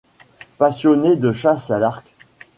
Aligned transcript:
Passionné 0.57 1.15
de 1.15 1.31
chasse 1.31 1.69
à 1.69 1.77
l'arc. 1.77 2.07